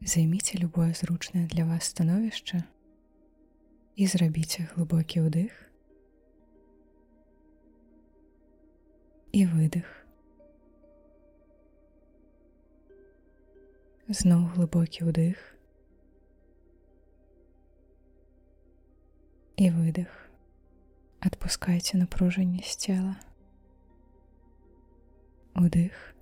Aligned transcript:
Займіце 0.00 0.58
любое 0.58 0.92
зручнае 0.94 1.46
для 1.46 1.64
вас 1.64 1.84
становішча 1.84 2.62
і 3.96 4.06
зрабіце 4.06 4.68
глыбокі 4.74 5.26
ўдых 5.26 5.50
і 9.34 9.44
выдых. 9.46 9.86
Зноў 14.08 14.46
глыбокі 14.54 15.10
ўдых 15.10 15.42
і 19.58 19.70
выдых. 19.74 20.30
Адпускайце 21.18 21.98
напружанне 21.98 22.62
з 22.62 22.76
цела. 22.78 23.16
Удых. 25.58 26.17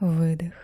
Выдых. 0.00 0.54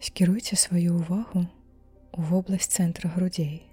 Скіруйце 0.00 0.56
сваю 0.56 0.94
ўвагу 0.96 1.42
у 2.16 2.24
вобласць 2.30 2.72
цэнтра 2.72 3.10
грудзей. 3.12 3.68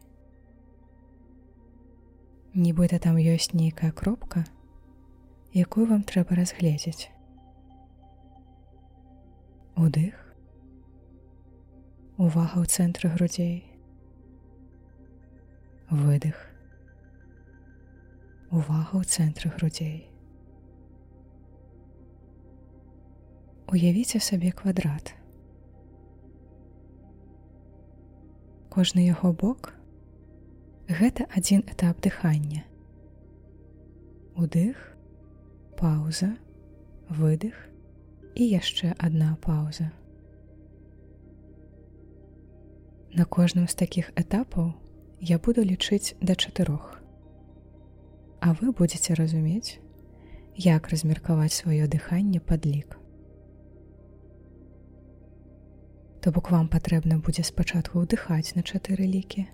Нібыта 2.51 2.99
там 2.99 3.15
ёсць 3.15 3.55
нейкая 3.55 3.93
кропка, 3.95 4.43
якую 5.55 5.87
вам 5.87 6.03
трэба 6.03 6.35
разгледзець. 6.35 7.07
Удых. 9.79 10.19
Увага 12.19 12.59
ў 12.59 12.67
цэнтры 12.67 13.15
грудзей. 13.15 13.63
Выдых. 15.87 16.35
Увага 18.51 18.99
ў 18.99 19.07
цэнтры 19.07 19.55
грудзей. 19.55 20.10
Уявіце 23.71 24.19
сабе 24.19 24.51
квадрат. 24.51 25.13
Кожны 28.67 29.05
яго 29.07 29.31
бок 29.31 29.71
гэта 30.91 31.23
адзін 31.31 31.63
этап 31.71 32.03
дыхання. 32.03 32.65
Удых, 34.35 34.75
пауза, 35.79 36.35
выдых 37.07 37.55
і 38.35 38.43
яшчэ 38.51 38.91
адна 38.99 39.39
пауза. 39.39 39.87
На 43.15 43.23
кожным 43.23 43.71
з 43.71 43.75
такіх 43.79 44.11
этапаў 44.19 44.73
я 45.23 45.39
буду 45.39 45.63
лічыць 45.63 46.19
да 46.19 46.35
чатырох. 46.35 46.99
А 48.43 48.51
вы 48.51 48.75
будете 48.75 49.15
разумець, 49.15 49.79
як 50.59 50.91
размеркаваць 50.91 51.55
сваё 51.55 51.87
дыханне 51.87 52.43
падлік. 52.43 53.00
То 56.21 56.29
бок 56.31 56.51
вам 56.53 56.67
патрэбна 56.69 57.17
будзе 57.17 57.41
спачатку 57.41 58.03
ўдыхаць 58.05 58.53
на 58.53 58.61
чатыры 58.61 59.09
лікі. 59.09 59.47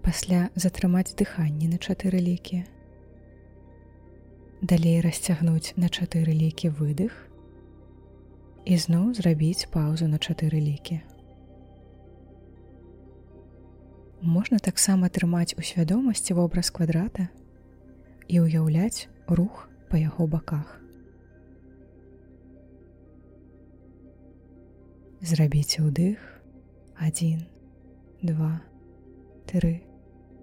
Пасля 0.00 0.48
затрымаць 0.56 1.12
дыханне 1.12 1.68
на 1.68 1.76
чатыры 1.76 2.20
лікі. 2.24 2.64
Далей 4.64 5.02
расцягнуць 5.04 5.76
на 5.76 5.92
чатыры 5.92 6.32
лікі 6.32 6.72
выдых 6.78 7.12
і 8.64 8.78
зноў 8.80 9.12
зрабіць 9.18 9.68
паўзу 9.68 10.08
на 10.08 10.16
чатыры 10.16 10.56
лікі. 10.56 11.00
Можна 14.24 14.56
таксама 14.56 15.12
трымаць 15.12 15.52
у 15.60 15.60
свядомасці 15.60 16.32
вобраз 16.32 16.72
квадрата 16.72 17.28
і 18.28 18.40
ўяўляць 18.40 19.04
рух 19.28 19.68
па 19.92 20.00
яго 20.00 20.24
баках. 20.24 20.80
Зрабіце 25.24 25.80
ўдых 25.80 26.20
1, 27.00 27.38
2, 28.28 28.48
3, 29.48 29.70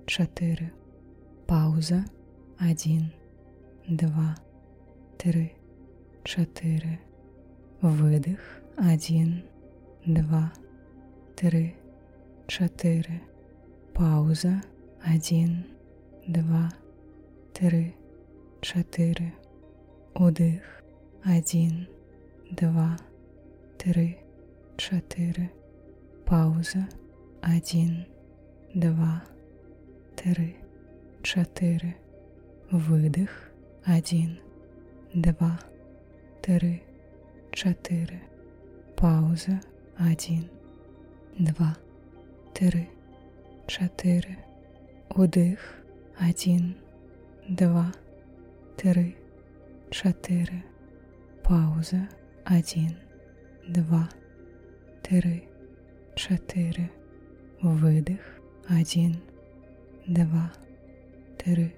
4. 0.09 0.69
Пауза 1.45 1.99
1, 2.57 3.11
2, 3.85 4.25
3, 5.21 5.51
4. 6.25 6.97
Выдых 7.83 8.41
1, 8.81 9.45
2, 10.07 10.41
3, 11.35 11.75
4. 12.49 13.21
Пауза 13.93 14.55
1, 15.05 15.63
2, 16.25 16.69
3, 17.53 17.93
4. 18.65 19.33
Удых 20.15 20.65
1, 21.21 21.87
2, 22.49 22.97
3, 23.77 24.30
чатыры 24.77 25.51
пауза. 26.25 26.87
Один 27.41 28.05
два 28.73 29.23
тры 30.15 30.55
чатыры 31.23 31.95
выдых 32.69 33.51
один 33.83 34.39
два 35.13 35.59
тры 36.41 36.81
чатыры 37.51 38.21
пауза. 38.95 39.59
Один 39.97 40.49
два 41.37 41.75
тры 42.53 42.87
чатыры 43.67 44.37
удых 45.09 45.59
один 46.17 46.75
два 47.47 47.91
тры 48.77 49.15
чатыры 49.89 50.63
пауза. 51.43 52.07
Один 52.45 52.97
два 53.67 54.09
три 55.03 55.21
три, 55.21 55.43
чотири, 56.15 56.89
видих, 57.61 58.21
один, 58.67 59.17
два, 60.07 60.51
три, 61.37 61.73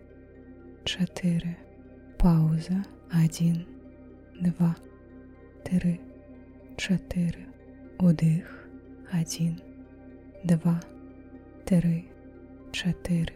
чотири, 0.86 1.58
пауза, 2.20 2.84
один, 3.12 3.66
два, 4.40 4.76
три, 5.64 6.00
чотири, 6.78 7.48
удих, 8.00 8.68
один, 9.12 9.60
два, 10.44 10.80
три, 11.66 12.06
чотири, 12.72 13.34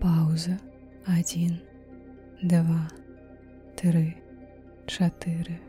пауза, 0.00 0.58
один, 1.06 1.60
два, 2.42 2.88
три, 3.76 4.16
чотири, 4.86 5.60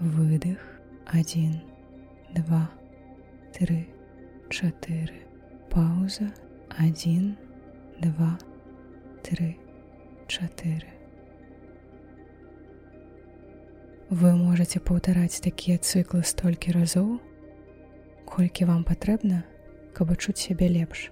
видих, 0.00 0.60
один, 1.06 1.60
два, 2.34 2.70
три, 3.52 3.88
чотири. 4.48 5.22
Пауза. 5.70 6.32
Один, 6.78 7.36
два, 8.00 8.38
три, 9.22 9.58
чотири. 10.26 10.92
Вы 14.08 14.36
можете 14.36 14.78
паўтараць 14.78 15.40
такія 15.42 15.78
цыклы 15.82 16.22
столькі 16.22 16.70
разоў, 16.76 17.18
колькі 18.22 18.68
вам 18.68 18.84
патрэбна, 18.86 19.42
каб 19.98 20.12
адчуць 20.14 20.38
сябе 20.38 20.68
лепш. 20.70 21.10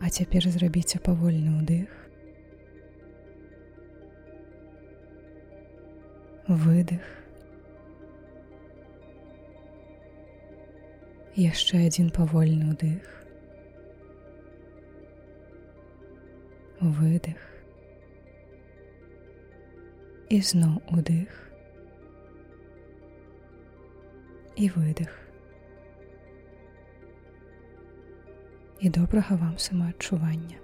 А 0.00 0.10
цяпер 0.10 0.44
зрабіце 0.44 1.00
павольны 1.00 1.56
ўдых. 1.56 1.88
Выдых. 6.48 7.00
Яшчэ 11.38 11.86
адзін 11.86 12.10
павольны 12.10 12.74
ўдых 12.74 13.20
выдых 16.80 17.38
і 20.30 20.40
зноў 20.40 20.80
удых 20.90 21.30
і 24.56 24.70
выдых 24.74 25.12
і 28.80 28.88
добрага 28.88 29.36
вам 29.36 29.54
самаадчування 29.58 30.58